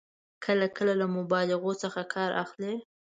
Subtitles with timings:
[0.45, 2.73] کله کله له مبالغو څخه کار اخلي.